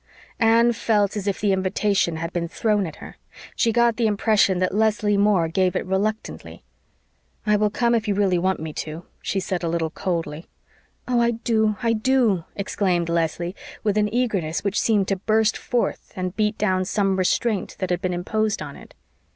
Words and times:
Anne 0.39 0.73
felt 0.73 1.15
as 1.15 1.27
if 1.27 1.39
the 1.39 1.53
invitation 1.53 2.15
had 2.15 2.33
been 2.33 2.47
thrown 2.47 2.87
at 2.87 2.95
her. 2.95 3.17
She 3.55 3.71
got 3.71 3.97
the 3.97 4.07
impression 4.07 4.57
that 4.57 4.73
Leslie 4.73 5.15
Moore 5.15 5.47
gave 5.47 5.75
it 5.75 5.85
reluctantly. 5.85 6.63
"I 7.45 7.55
will 7.55 7.69
come 7.69 7.93
if 7.93 8.07
you 8.07 8.15
really 8.15 8.39
want 8.39 8.59
me 8.59 8.73
to," 8.81 9.05
she 9.21 9.39
said 9.39 9.61
a 9.61 9.69
little 9.69 9.91
coldly. 9.91 10.47
"Oh, 11.07 11.21
I 11.21 11.29
do 11.29 11.75
I 11.83 11.93
do," 11.93 12.45
exclaimed 12.55 13.09
Leslie, 13.09 13.55
with 13.83 13.95
an 13.95 14.11
eagerness 14.11 14.63
which 14.63 14.79
seemed 14.81 15.07
to 15.09 15.17
burst 15.17 15.55
forth 15.55 16.11
and 16.15 16.35
beat 16.35 16.57
down 16.57 16.83
some 16.83 17.15
restraint 17.17 17.75
that 17.77 17.91
had 17.91 18.01
been 18.01 18.11
imposed 18.11 18.63
on 18.63 18.75
it. 18.75 18.95